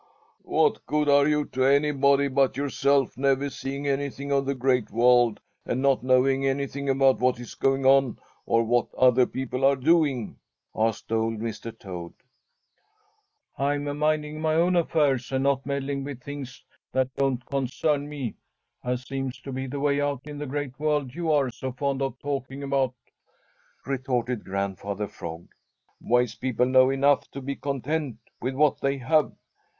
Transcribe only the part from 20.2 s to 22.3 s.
in the Great World you are so fond of